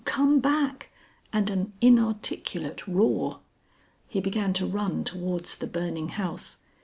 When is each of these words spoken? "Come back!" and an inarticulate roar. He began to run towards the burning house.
"Come 0.03 0.39
back!" 0.39 0.89
and 1.31 1.47
an 1.51 1.73
inarticulate 1.79 2.87
roar. 2.87 3.41
He 4.07 4.19
began 4.19 4.51
to 4.53 4.65
run 4.65 5.03
towards 5.03 5.55
the 5.55 5.67
burning 5.67 6.09
house. 6.09 6.57